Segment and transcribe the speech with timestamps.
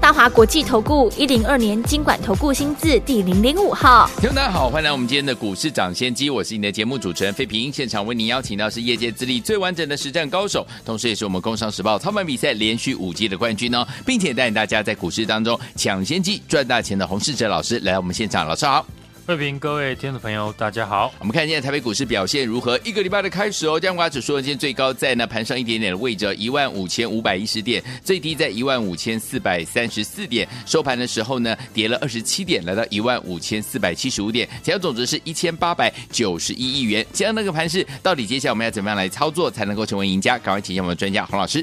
[0.00, 18.86] 大华国际投顾一零二年金管投顾新字第零零五号，大家好，欢迎来我们今天的股市抢先机，我是你的节目主持人费平，现场为您邀请到是业界资历最完整的实战高手，同时也是我们工商时报操盘比赛连续五季的冠军哦，并且带领大家在股市当中抢先机赚大钱的洪世哲老师来我们现场，老师好。
[19.28, 21.12] 各位各位听众朋友，大家好。
[21.18, 22.80] 我们看一下台北股市表现如何？
[22.82, 30.48] 一个礼拜的开始哦，加权指数今天最高在那盘上一点点的位置，一万五千五百一十点，最低在一万五千四百三十四点。
[30.64, 37.06] 收盘的时候呢，跌了二十七点，来到一万五千四百七十五点，成交总值是一千八百九十一亿元。
[37.12, 40.38] 这样那个盘势，到底接下来我们要怎么样来操作才能够成为赢家？
[40.38, 41.62] 赶快请教我们的专家洪老师。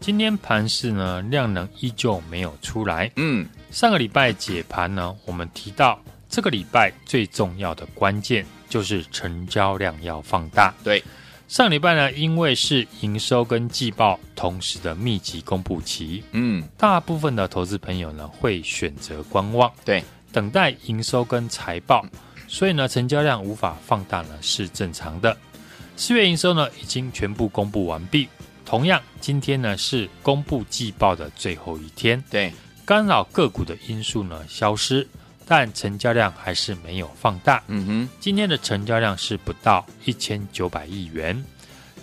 [0.00, 3.12] 今天盘势呢，量能依旧没有出来。
[3.16, 6.00] 嗯，上个礼拜解盘呢，我们提到。
[6.36, 10.74] 这个礼拜最重要的关键就是成交量要放大。
[10.84, 11.02] 对，
[11.48, 22.04] 上礼拜呢，因为是营收跟季报同时的密集公布期，嗯，大部分的投资朋友呢会选择观望，对，等待营收跟财报，
[22.46, 25.34] 所以呢，成交量无法放大呢是正常的。
[25.96, 28.28] 四月营收呢已经全部公布完毕，
[28.66, 32.52] 同样今天呢是公布季报的最后一天，对，
[32.84, 35.08] 干扰个股的因素呢消失。
[35.46, 37.62] 但成交量还是没有放大。
[37.68, 41.44] 嗯哼，今天的成交量是不到一千九百亿元，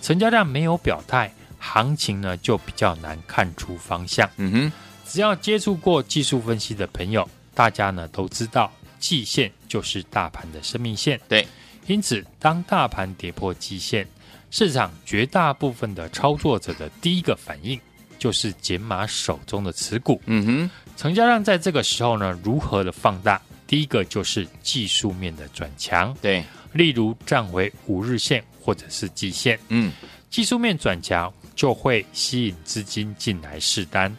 [0.00, 4.28] 成交量没有表态，行情呢就比较难看出方向。
[4.38, 4.72] 嗯哼，
[5.06, 11.20] 只要接触过技术分析的朋友，大家呢都知道，季线就是大盘的生命线。
[11.28, 11.46] 对，
[11.86, 14.08] 因此当大盘跌破季线，
[14.50, 17.78] 市场绝大部分的操作者的第一个反应
[18.24, 20.18] 就是减码手中的持股。
[20.24, 20.70] 嗯哼。
[20.96, 23.38] 成交量在这个时候呢，如何的放大？
[23.66, 26.42] 第一个就是技术面的转强，对，
[26.72, 29.92] 例如站回五日线或者是季线，嗯，
[30.30, 34.16] 技术面转强就会吸引资金进来试单。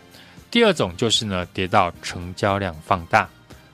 [0.52, 3.28] 第二种就是呢，跌到成交量放大，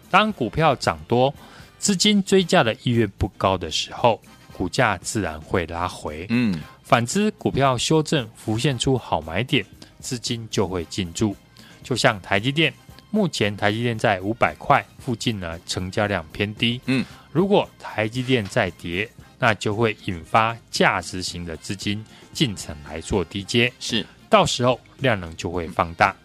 [0.09, 1.33] 当股票涨多，
[1.77, 4.21] 资金追价的意愿不高的时候，
[4.53, 9.65] 股价自然会拉回，嗯，反之，股票修正浮现出好买点，
[10.01, 11.35] 资金就会进驻，
[11.83, 12.73] 就像台积电。
[13.13, 16.79] 目前台积电在五百块附近呢，成交量偏低。
[16.85, 22.01] 嗯，如果台积电再跌，那就会引发价值型的资金
[22.31, 26.15] 进场来做低接，是，到时候量能就会放大。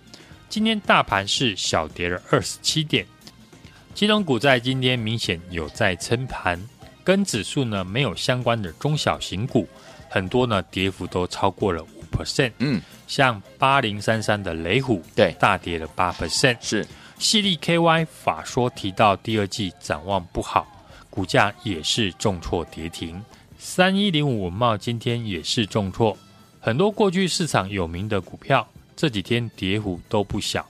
[0.49, 3.05] 今天大盘是小跌了二十七点，
[3.93, 6.57] 金融股在今天明显有在撑盘，
[7.03, 9.67] 跟指数呢没有相关的中小型股，
[10.09, 12.53] 很多呢跌幅都超过了五 percent。
[12.59, 12.81] 嗯。
[13.07, 16.57] 像八零三三的雷虎，对，大跌了八 percent。
[16.61, 16.87] 是，
[17.19, 20.67] 犀利 KY 法说提到第二季展望不好，
[21.09, 23.23] 股价也是重挫跌停。
[23.59, 26.17] 三一零五文茂今天也是重挫，
[26.61, 30.67] 很多过去市场有名的股票这几天跌幅都不小。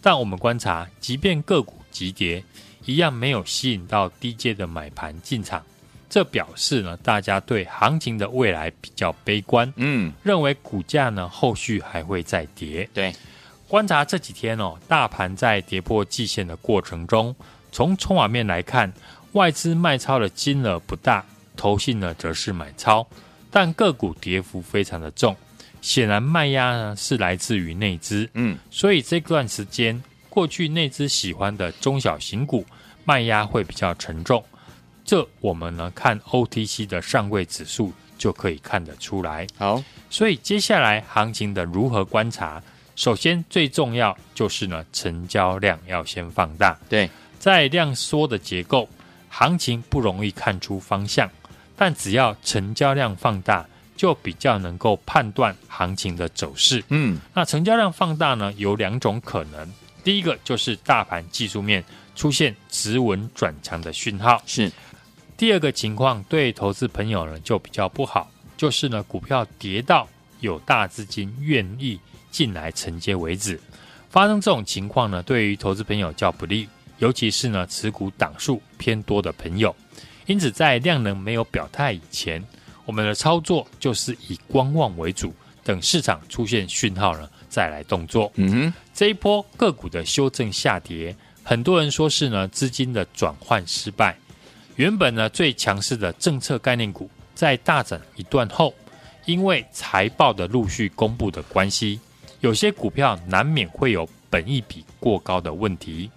[0.00, 2.42] 但我们观察，即便个股急跌，
[2.86, 5.62] 一样没有吸引到低阶的买盘进场。
[6.10, 12.86] 这表示呢，大家对行情的未来比较悲观，嗯，认为股价呢后续还会再跌。
[12.92, 13.14] 对，
[13.68, 17.32] 观察这几天哦，大盘在跌破季线的过程中，
[17.70, 18.92] 从筹码面来看，
[19.34, 21.24] 外资卖超的金额不大，
[21.56, 23.06] 投信呢则是买超，
[23.48, 25.36] 但个股跌幅非常的重，
[25.80, 32.66] 显然卖压呢是来自于内资，嗯，所以这段时间过去内资喜欢的中小型股
[33.04, 34.44] 卖压会比较沉重。
[35.10, 39.44] 这我们呢看 OTC 的上柜指数就可以看得出来。
[39.58, 42.62] 好，所以接下来行情的如何观察？
[42.94, 46.78] 首先最重要就是呢成交量要先放大。
[46.88, 47.10] 对，
[47.40, 48.88] 在量缩的结构，
[49.28, 51.28] 行情不容易看出方向，
[51.74, 53.66] 但只要成交量放大，
[53.96, 56.84] 就比较能够判断行情的走势。
[56.90, 59.68] 嗯，那成交量放大呢有两种可能，
[60.04, 61.84] 第一个就是大盘技术面
[62.14, 64.40] 出现止稳转强的讯号。
[64.46, 64.70] 是。
[65.40, 70.06] 第二个情况对投资朋友呢就比较不好，就是呢股票跌到
[70.40, 71.98] 有大资金愿意
[72.30, 73.58] 进来承接为止。
[74.10, 79.74] 发生这种情况呢，对于投资朋友较不利，尤其是呢持股档数偏多的朋友。
[80.26, 82.44] 因此，在量能没有表态以前，
[82.84, 85.32] 我们的操作就是以观望为主，
[85.64, 88.30] 等市场出现讯号呢再来动作。
[88.34, 94.14] 嗯哼，这一波个股的修正下跌，很多人说是呢资金的转换失败。
[94.76, 98.74] 原本呢最强势的政策概念股，在大涨一段后，
[99.26, 102.00] 因为财报的陆续公布的关系，
[102.40, 106.10] 有些股票难免会有本益比过高的问题，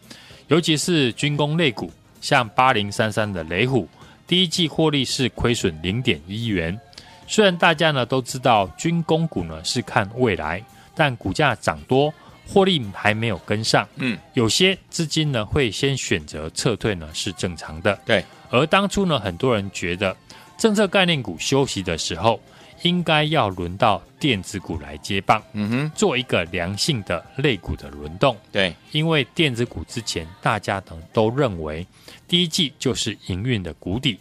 [0.48, 1.92] 尤其是军工类股，
[2.22, 3.88] 像八零三三的雷虎，
[4.28, 6.80] 第一季获利是亏损零点一元。
[7.28, 10.64] 虽然大家呢都知道军工股呢是看未来，
[10.94, 12.14] 但股价涨多，
[12.48, 13.88] 获利还没有跟上。
[13.96, 17.98] 嗯，有些资金呢会先选择撤退呢是正常的。
[18.06, 18.24] 对，
[18.54, 20.16] 而当初呢很多人觉得
[20.60, 22.40] 政策概念股休息的时候，
[22.84, 25.42] 应该要轮到电子股来接棒。
[25.54, 28.38] 嗯哼，做一个良性的类股的轮动。
[28.52, 31.86] 对，因为电子股之前大家等都认为
[32.28, 34.20] 第一季就是营运的谷底。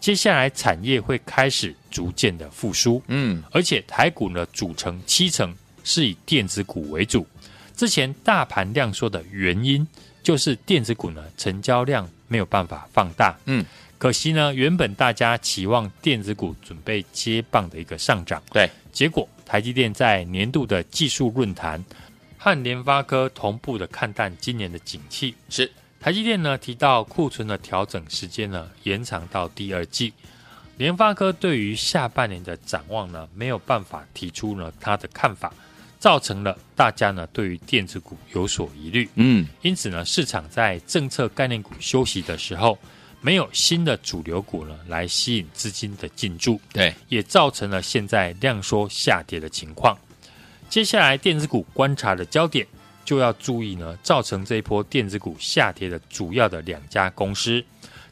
[0.00, 7.26] 接下来产业会开始逐渐的复苏，嗯，而且台股呢组成七成是以电子股为主。
[7.76, 9.86] 之前大盘量缩的原因
[10.22, 13.64] 就是电子股呢成交量没有办法放大，嗯，
[13.98, 21.84] 可惜呢原本大家期望电子股准备接棒的一个上涨，对，结果台积电在年度的技术论坛
[22.38, 25.70] 和联发科同步的看淡今年的景气，是。
[26.00, 30.12] 台积电呢提到库存的调整时间呢延长到第二季，
[30.76, 35.50] 联发科对于下半年的展望呢没有办法提出呢他的看法，
[36.04, 39.08] 造成了大家呢对于电子股有所疑虑。
[39.14, 42.78] 嗯，因此呢市场在政策概念股休息的时候，
[43.22, 49.96] 没有新的主流股呢来吸引资金的进驻，对，也造成了现在量缩下跌的情况。
[50.68, 52.66] 接下来电子股观察的焦点。
[53.06, 57.62] 就要注意呢，造成这一波电子股下跌的主要的两家公司，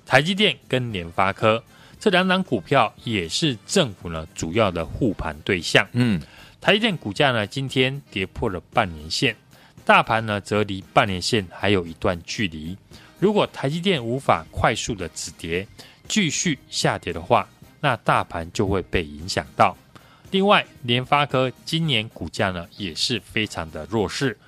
[0.05, 1.63] 台积电跟联发科
[1.99, 5.89] 这两档股票也是政府呢主要的护盘对象。
[5.93, 6.21] 嗯，
[6.63, 9.35] 台积电股价呢今天跌破了半年线，
[9.85, 12.79] 大盘呢则离半年线还有一段距离。
[13.19, 15.67] 如果台积电无法快速的止跌，
[16.07, 17.49] 继续下跌的话，
[17.81, 19.77] 那大盘就会被影响到。
[20.31, 24.39] 另外，联发科今年股价呢也是非常的弱势。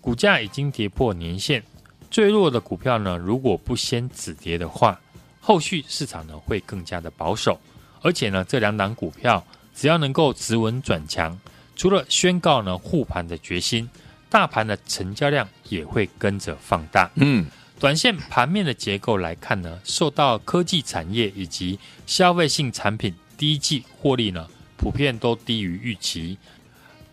[0.00, 1.62] 股价已经跌破年线，
[2.10, 5.00] 最弱的股票呢，如果不先止跌的话，
[5.40, 7.60] 后续市场呢会更加的保守。
[8.00, 11.38] 而且呢，这两档股票只要能够止稳转强，
[11.76, 13.88] 除了宣告呢护盘的决心，
[14.28, 17.10] 大盘的成交量也会跟着放大。
[17.16, 17.46] 嗯，
[17.78, 26.38] 短线盘面的结构来看呢，受到科技产业以及消费性产品第一季获利呢普遍都低于预期，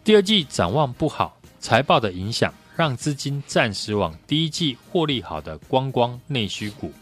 [0.04, 2.54] 第二季展望不好，财报的影响。
[2.76, 6.94] 让资金暂时往第一季获利好的观光内需股、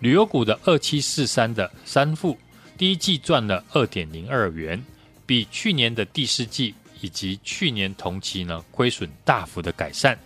[0.00, 2.36] 旅游股的二七四三的三富，
[2.76, 4.84] 第一季赚了二点零二元，
[5.24, 6.74] 比去年的第四季
[7.04, 10.18] 以及去年同期呢亏损大幅的改善。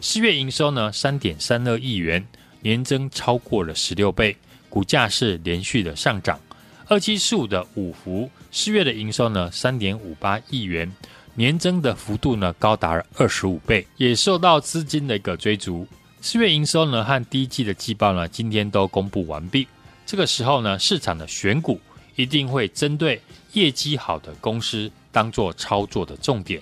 [0.00, 2.26] 四月营收呢三点三二亿元，
[2.60, 4.36] 年增超过了十六倍，
[4.68, 6.40] 股价是连续的上涨。
[6.88, 10.92] 二七四五的五福，四月的营收呢三点五八亿元。
[11.36, 15.86] 年增的幅度呢，高达了二十五倍，也受到资金的一个追逐。
[16.20, 19.66] 四月营收呢和第一季的季报呢，今天都公布完毕。
[20.06, 21.80] 这个时候呢，市场的选股
[22.14, 23.20] 一定会针对
[23.52, 26.60] 业绩好的公司当做操作的重点。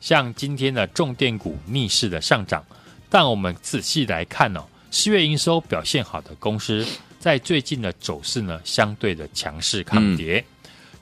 [0.00, 2.64] 像今天的重电股逆势的上涨，
[3.10, 6.86] 但我们仔细来看哦，四月营收表现好的公司
[7.18, 10.38] 在最近的走势呢，相对的强势抗跌。
[10.38, 10.44] 嗯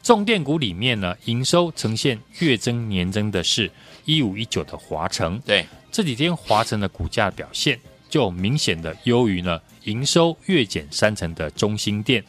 [0.01, 3.71] 重电股里面呢，营收呈现月增年增的是
[4.05, 5.39] 一五一九的华城。
[5.45, 7.79] 对，这几天华城的股价表现
[8.09, 12.25] 就明显的优于呢营收月减三成的中兴电，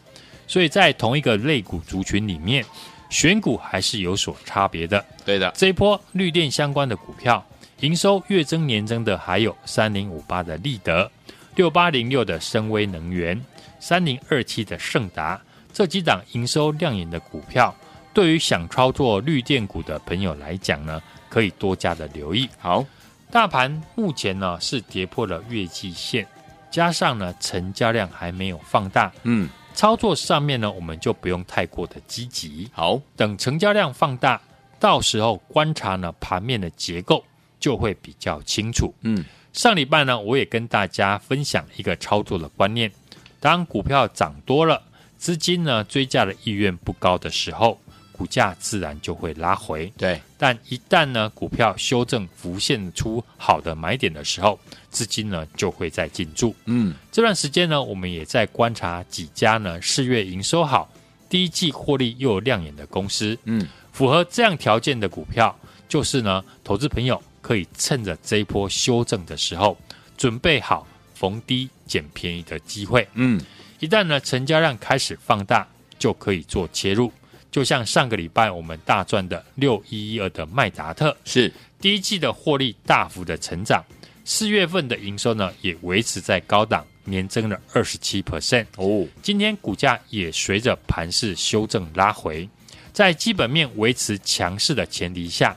[0.48, 2.66] 所以在同一个类股族群里面，
[3.10, 5.04] 选股还是有所差别的。
[5.26, 7.44] 对的，这一波绿电相关的股票，
[7.82, 11.10] 营收月增年增的还有三零五八的立德、
[11.56, 13.42] 六八零六的深威能源、
[13.80, 15.40] 三零二七的盛达。
[15.72, 17.74] 这几档营收亮眼的股票，
[18.14, 22.50] 对于想操作绿电股的朋友来讲呢，可以多加的留意。
[22.58, 22.84] 好，
[23.32, 26.28] 大盘目前呢是跌破了月季线，
[26.72, 29.48] 加上呢成交量还没有放大，嗯，
[29.80, 32.70] 操作上面呢我们就不用太过的积极。
[32.74, 34.42] 好，等成交量放大，
[34.78, 37.24] 到时候观察呢盘面的结构
[37.62, 38.94] 就会比较清楚。
[39.04, 42.92] 嗯，上礼拜呢我也跟大家分享一个操作的观念，
[43.40, 44.84] 当股票涨多了。
[45.18, 47.80] 资金呢追价的意愿不高的时候，
[48.20, 49.90] 股价自然就会拉回。
[49.96, 54.60] 对，但一旦呢股票修正浮现出好的买点的时候，
[54.90, 56.54] 资金呢就会再进驻。
[56.66, 60.92] 嗯，这段时间呢，我们也在观察几家呢四月营收好、
[61.30, 63.38] 第一季获利又有亮眼的公司。
[63.46, 65.58] 嗯，符合这样条件的股票，
[65.88, 69.78] 就是呢投资朋友可以趁着这一波修正的时候，
[70.18, 70.86] 准备好
[71.16, 73.08] 逢低捡便宜的机会。
[73.14, 73.40] 嗯。
[73.80, 75.66] 一旦呢成交量开始放大，
[75.98, 77.10] 就可以做切入。
[77.52, 81.52] 就像上个礼拜我们大赚的六一一二的麦达特，是
[81.82, 83.84] 第一季的获利大幅的成长，
[84.24, 89.08] 四月份的营收呢也维持在高档，年增了二十七 percent 哦。
[89.24, 92.48] 今天股价也随着盘势修正拉回，
[92.94, 95.56] 在基本面维持强势的前提下，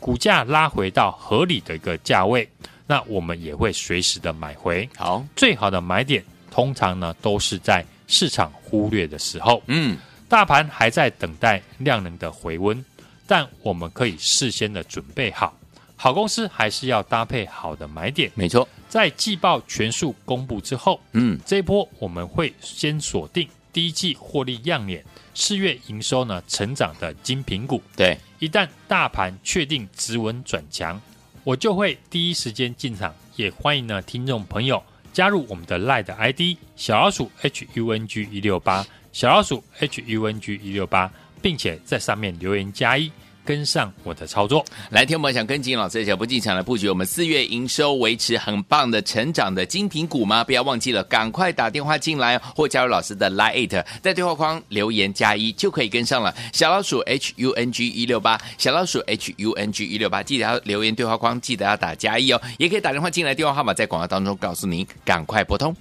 [0.00, 2.48] 股价拉回到合理的一个价位，
[2.86, 4.88] 那我们也会随时的买回。
[4.96, 9.62] 好，最好的买点通常呢都是在市场忽略的时候。
[9.66, 9.98] 嗯。
[10.34, 12.84] 大盘还在等待量能的回温，
[13.24, 15.56] 但我们可以事先的准备好。
[15.94, 18.28] 好公司还是要搭配好的买点。
[18.34, 25.04] 没错，在季报全数公布之后，嗯，这一波我们会先锁定第一季获利亮眼、
[25.36, 27.80] 四月营收呢成长的精品股。
[27.96, 31.00] 对，一旦大盘确定止稳转强，
[31.44, 33.14] 我就会第一时间进场。
[33.36, 38.84] 也欢迎呢听众朋友加入我们的 LINE 的 ID 小老鼠 HUNG 一六八。
[39.14, 41.08] 小老鼠 H U N G 一六八，
[41.40, 43.10] 并且在上面留言加一。
[43.46, 50.42] 跟上我的操作，来，天我想跟紧老师的脚步进场来布局我们四月营收维持很棒的成长的精品股吗？
[50.42, 56.34] 不要忘记了，赶快打电话进来或加入老师的 Line，在对话框留言加一就可以跟上了。
[56.54, 65.76] 小老鼠 H U N G 一六八，小老鼠 H U N G 一六八，记得要留言对话框，记得要打加一哦，也可以打电话进来，电话号码在广告当中告诉您，赶快拨通。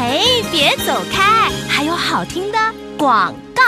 [0.00, 2.58] 嘿，别走开，还有好听的
[2.96, 3.62] 广告。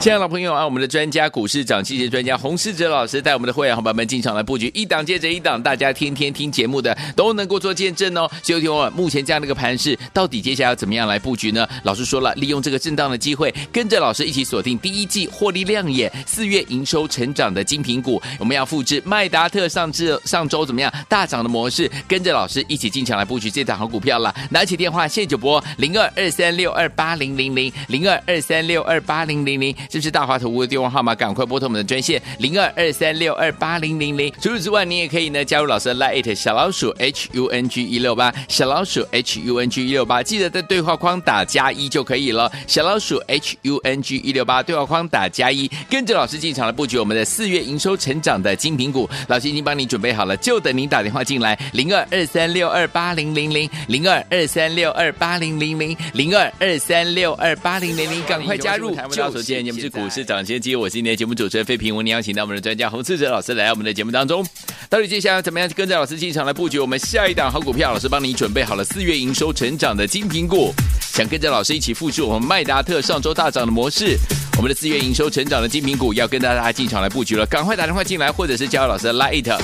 [0.00, 8.26] 亲爱的朋友啊，我们的专家股市涨，谢谢专家洪世哲老师带我们的会员伙伴们进场来布局，一档接着一档，大家天天听节目的都能够做见证哦。
[8.42, 11.68] 就听我目前这样的一个盘势，到底接下来要怎么样来布局呢？
[11.82, 18.20] 老师说了，利用这个震荡的机会，跟着老师一起锁定第一季获利亮眼、四月营收成长的精品股。
[18.38, 24.34] 我们要复制麦达特上至上周怎么样大涨的模式，跟着老师一起进场来布局这档好股票了。
[24.48, 29.69] 拿起电话现在就拨零二二三六二八零零零零二二三六二八零零零。
[29.88, 34.32] 这是大华投顾的电话号码，赶快拨通我们的专线零二二三六二八零零零。
[34.40, 42.50] 除此之外，你也可以呢加入老师的 Line 小老鼠 H U N G 一六八小老鼠 H U N G 一六八，记得在对话框打加一就可以了。
[42.66, 49.08] 小老鼠 H U N G 一六八对话框打加一，跟着老师进场来布局我们的四月营收成长的精品股。
[49.28, 59.70] 老师已经帮你准备好了，就等您打电话进来零二二三六二八零零零零二二三六二八零零零零二二三六二八零零零，赶快加入，就手机。
[59.70, 61.94] 你们是股市涨先机，我是今天的节目主持人费平。
[61.94, 64.46] 我们邀请到我们的专家洪士哲老师来到我们的节目当中。
[64.88, 67.92] 到底接下来怎么样跟着老师进场来布局我们下一档好股票？
[67.92, 70.72] 老师帮你准备好了四月营收成长的金苹果，
[71.12, 74.16] 想跟着老师一起复制我们麦达特上周大涨的模式，
[74.56, 77.46] 我们的四月营收成长的金苹果要跟大家进场来布局了。
[77.46, 79.58] 赶快打电话进来，或者是加入老师的 Line。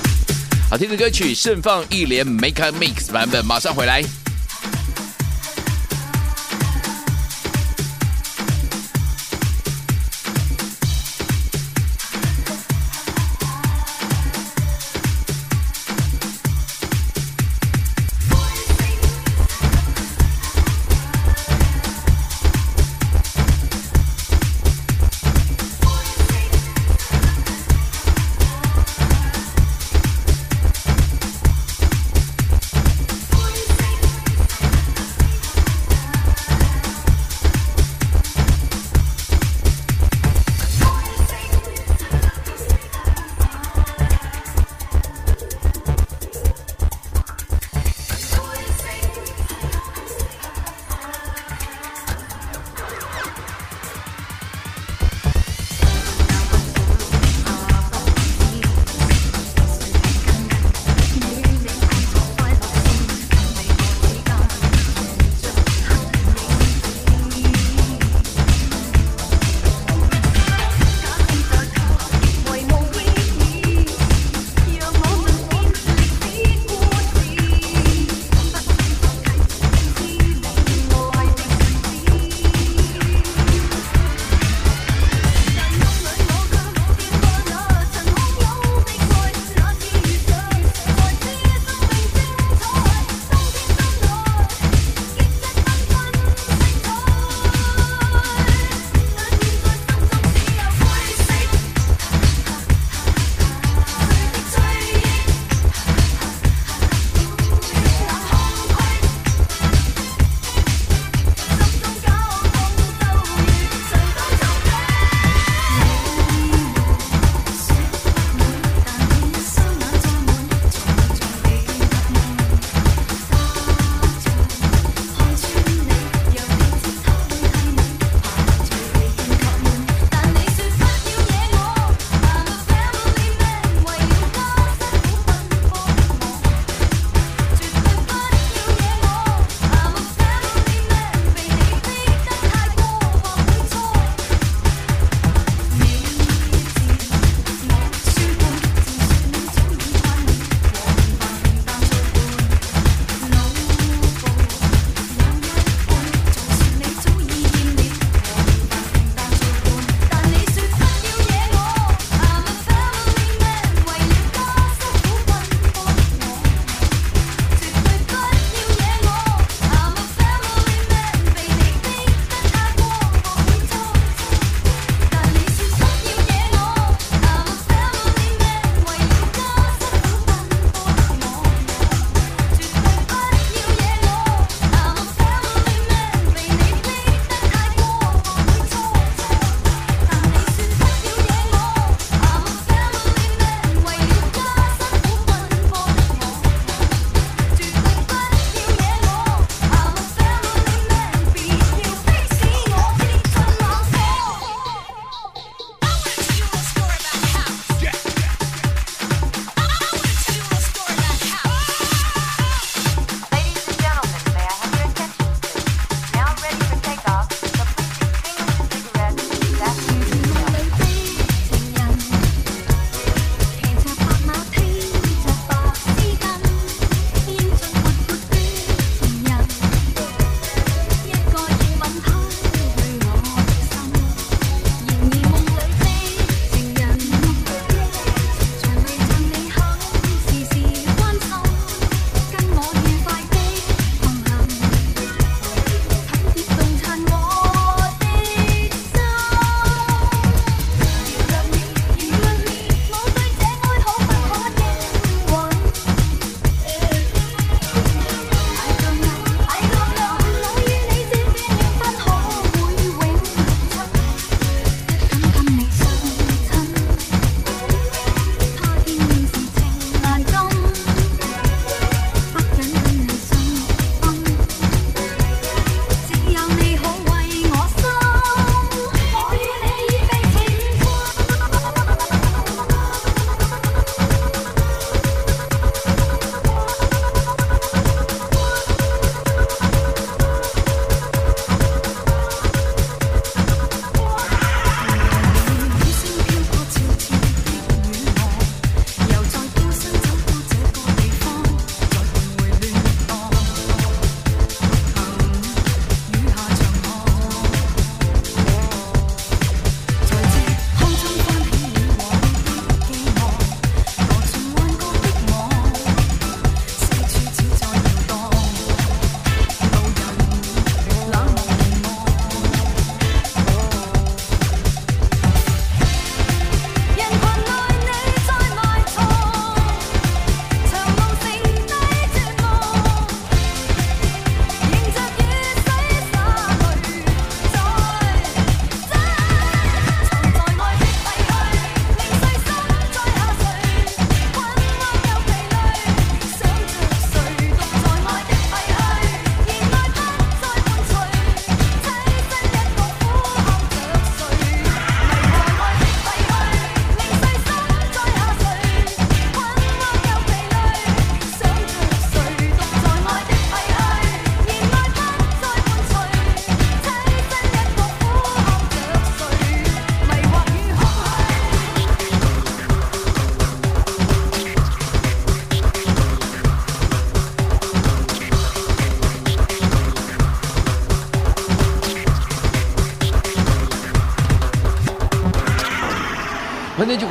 [0.69, 4.03] 好听的歌曲盛放一连 Make a Mix 版本，马上回来。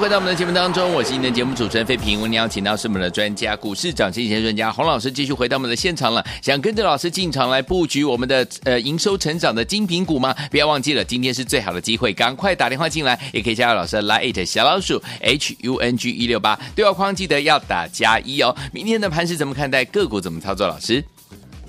[0.06, 2.22] 回到我们的节目当中，我是您的节目主持人费平。
[2.22, 6.24] 我们邀请到是我们的专家，股市涨跌专家洪老师，继续回到我们的现场了。
[6.44, 10.32] 想跟着老师进场来布局我们的呃营收成长的精品股吗？
[10.52, 18.56] 不要忘记了，今天是最好的机会，赶快打电话进来，也可以加入老师的 Line 小老鼠 H U N G 一六八对话框，记得要打加一哦。
[18.72, 19.84] 明天的盘势怎么看待？
[19.86, 20.68] 个股怎么操作？
[20.68, 21.04] 老师，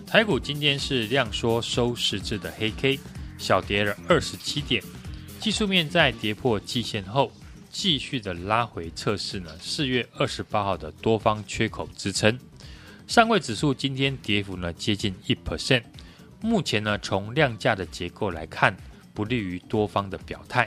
[0.07, 3.01] 台股今天是量缩收十字的黑 K，
[3.39, 4.83] 小跌了二十七点，
[5.41, 7.33] 技术面在跌破季线后。
[7.79, 12.39] 继续的拉回测试呢，四月二十八号的多方缺口支撑。
[13.07, 15.83] 上位指数今天跌幅呢接近一 percent。
[16.41, 18.75] 目前呢从量价的结构来看，
[19.13, 20.67] 不利于多方的表态。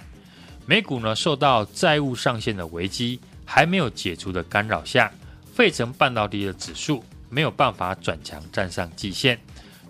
[0.68, 5.12] 美股呢受到债务上限的危机还没有解除的干扰下，
[5.52, 9.40] 费城半导体的指数没有办法转强站上季线。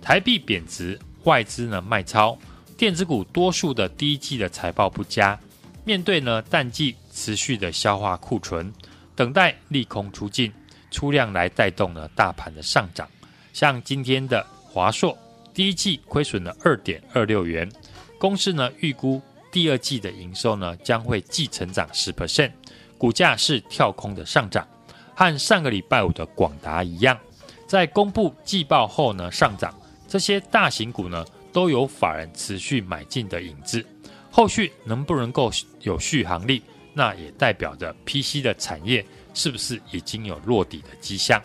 [0.02, 2.40] 台币贬值，外资呢卖超，
[2.78, 5.38] 电子股多数的第一季的财报不佳。
[5.86, 8.74] 面对呢淡季持续的消化库存，
[9.14, 10.50] 等待利空出尽，
[10.90, 13.06] 出量来带动呢大盘的上涨。
[13.52, 15.18] 像今天的华硕，
[15.54, 17.70] 第一季亏损了二点二六元，
[18.18, 22.54] 公司呢预估第二季的营收呢将会季成长十 percent，
[22.98, 24.66] 股价是跳空的上涨，
[25.14, 27.20] 和上个礼拜五的广达一样，
[27.68, 29.78] 在公布季报后呢上涨。
[30.08, 33.86] 这些大型股呢都有法人持续买进的影子。
[34.32, 35.52] 后续能不能够
[35.82, 36.62] 有续航力，
[37.00, 41.42] 那也代表着 PC 的产业是不是已经有落底的迹象？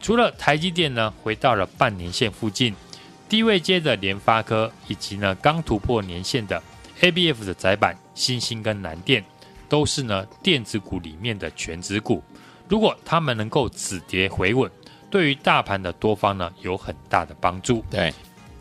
[0.00, 2.72] 除了台积电呢，回到了半年线附近，
[3.28, 6.62] 低位接的联发科以及呢刚突破年线的
[7.00, 9.24] ABF 的窄板、新兴跟南电，
[9.68, 12.22] 都是呢电子股里面的全指股。
[12.68, 14.70] 如果他们能够止跌回稳，
[15.10, 17.84] 对于大盘的多方呢有很大的帮助。
[17.90, 18.14] 对，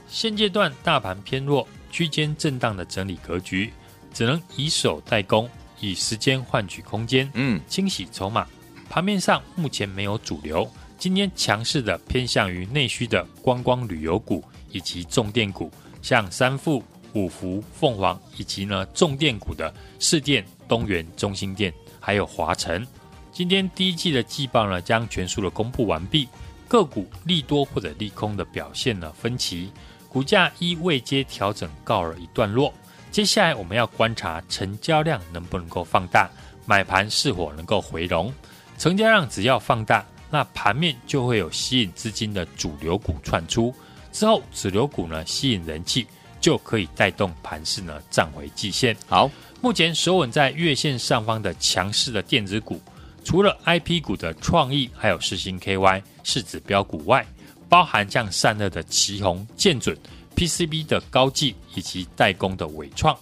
[0.08, 1.68] 现阶段大盘偏弱。
[1.92, 3.72] 区间震荡的整理格局，
[4.14, 7.30] 只能以守代攻，以时间换取空间。
[7.34, 8.48] 嗯，清洗筹码。
[8.90, 16.84] 盘面上目前没有主流，今天强势的偏向于内需的观光旅游股以及重电股，像三富、
[17.14, 22.88] 五福、凤凰，以及呢重电股的市电、东元、中兴电，还有华晨。
[23.32, 26.30] 今天第一季的季报呢，将全数的公布完毕，
[26.68, 29.72] 个股利多或者利空的表现呢分歧。
[30.08, 32.74] 股价依位阶调整告了一段落，
[33.16, 36.30] 接下来我们要观察成交量能不能够放大，
[36.66, 38.30] 买盘是否能够回笼。
[38.78, 43.74] 成交量只要放大，那盘面就会有吸引资金的主流股窜出，
[44.12, 46.06] 之后主流股呢吸引人气，
[46.42, 48.94] 就可以带动盘势呢站回季线。
[49.08, 52.82] 好，目前守稳在月线上方的强势的电子股，
[53.24, 57.26] 除了 IP 股的创意还有世星 KY 是指标股外，
[57.70, 59.98] 包含像散热的旗宏、建准、
[60.36, 63.18] PCB 的高技以及代工的伟创，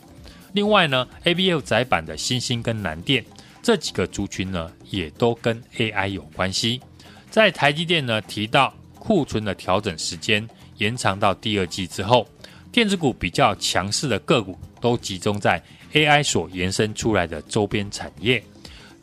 [0.54, 3.24] 另外呢，ABF 窄板的新兴跟南电
[3.62, 6.82] 这几个族群呢，也都跟 AI 有关系。
[7.30, 10.48] 在台积电呢提到库存的调整时间
[10.78, 12.28] 延长到第二季之后，
[12.72, 15.62] 电子股比较强势的个股都集中在
[15.94, 18.44] AI 所延伸出来的周边产业。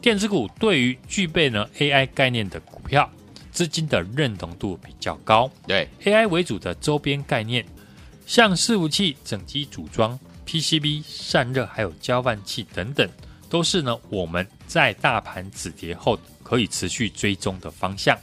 [0.00, 3.10] 电子股对于具备呢 AI 概念的股票，
[3.52, 7.64] 资金的认同度比较高，对 AI 为主的周边概念，
[8.30, 10.16] 像伺服器、整机组装、
[10.46, 13.10] PCB、散热，还有交换器等等，
[13.48, 18.16] 都是呢我们在大盘止跌后可以持续追踪的方向。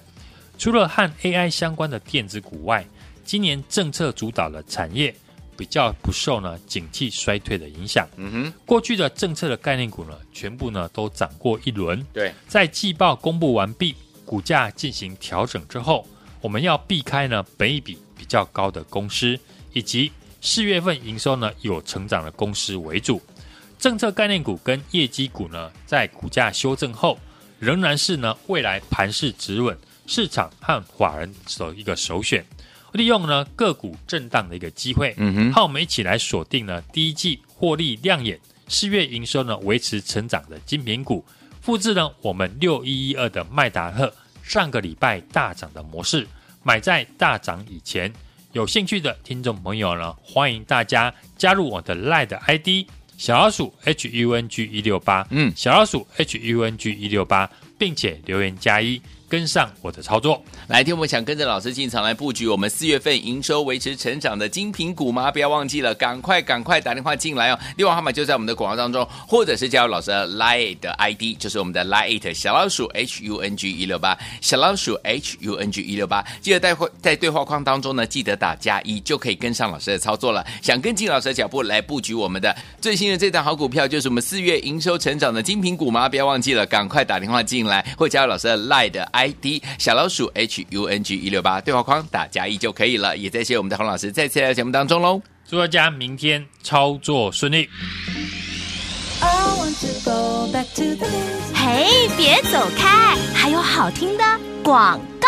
[0.57, 2.87] 除了和 AI 相关的电子股外，
[3.25, 5.13] 今年政策主导的产业
[5.57, 8.07] 比较不受呢景气衰退的影响。
[8.15, 12.01] 嗯哼，过去的政策的概念股呢，全部呢都涨过一轮。
[12.13, 13.93] 对，在季报公布完毕。
[14.23, 16.07] 股价进行调整之后，
[16.41, 19.39] 我们要避开呢本益比比较高的公司，
[19.77, 20.11] 以及
[20.41, 23.21] 四月份营收呢有成长的公司为主。
[23.77, 27.19] 政策概念股跟业绩股呢，在股价修正后，
[27.59, 32.43] 仍然是呢未来盘势止稳市场和法人的一个首选。
[32.93, 41.23] 利用呢个股震荡的一个机会，嗯哼，和，我们一起来锁定呢第一季获利亮眼，四月营收呢维持成长的精品股。
[41.61, 44.11] 复制呢，我们六一一二的麦达特
[44.41, 46.25] 上个礼拜大涨的模式，
[46.63, 48.11] 买在大涨以前。
[48.57, 59.01] 有兴趣的听众朋友呢，欢迎大家加入我的 LINE 的 ID 小老鼠 H U N G 一六八，嗯，小老鼠 H U N G 一六八，并且留言加一。
[59.29, 65.29] 跟上我的操作，来听我们想跟着老师进场来布局我们四月份营收维持成长的精品股吗？
[65.29, 67.59] 不要忘记了，赶快赶快打电话进来哦！
[67.75, 80.41] 电话号码就在我们的广告当中，或者是加入老师的 Line 的 ID，就是我们的 Line 小老鼠 H U N G 一六八小老鼠 H U N G 一六八，记得在在对话框当中呢，记得打加一就可以跟上老师的操作了。
[80.61, 86.07] 想跟进老师的脚步来布局我们的最新的这档好股票，就是我们四月营收成长的精品股吗？
[86.07, 87.66] 不要忘记了，赶快打电话进，
[87.97, 89.07] 或加入老师的 Line 的。
[89.13, 97.67] ID 小老鼠 H U N G 一六八对话框打加一就可以了，也谢谢我们的洪老师再次来到节目当中喽，祝大家明天操作顺利。
[101.55, 104.23] 嘿，别走开，还有好听的
[104.63, 105.27] 广告。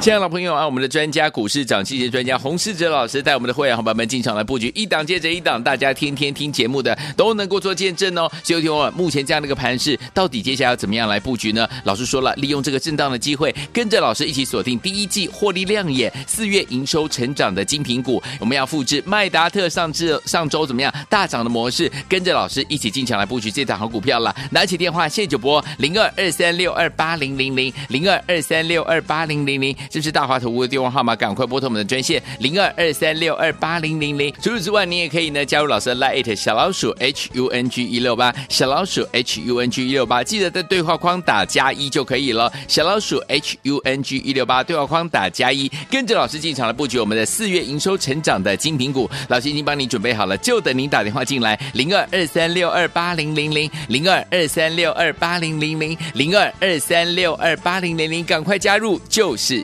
[0.00, 8.30] 亲爱的朋友啊，我们的专家股市涨谢谢专家洪世哲老师带我们的会员伙伴们进场来布局，一档接着一档，大家天天听节目的都能够做见证哦。
[8.42, 11.66] 所以听我目前这样的一个盘势，到底接下来要怎么样来布局呢？
[11.84, 18.22] 老师说了，利用这个震荡的机会，跟着老师一起锁定第一季获利亮眼、四月营收成长的精品股。
[18.38, 24.34] 我们要复制麦达特上至上周怎么样大涨的模式，跟着老师一起进场来布局这档好股票了。
[24.50, 29.73] 拿起电话，现在就拨零二二三六二八零零零零二二三六二八零零零。
[29.90, 34.32] 这是大华投顾的电话号码，赶快拨通我们的专线零二二三六二八零零零。
[34.40, 42.52] 除此之外，你也可以呢加入老师的 Line 小老鼠 H U N G 一六八小老鼠 H U N G 一六八，记得在对话框打加一就可以了。
[42.68, 49.10] 小老鼠 H U N G 一六八对话框打加一，跟着老师进场来布局我们的四月营收成长的精品股。
[49.28, 59.63] 老师已经帮你准备好了，就等您打电话进来零二二三六二八零零零零二二三六二八零零零零二二三六二八零零零，赶快加入就是。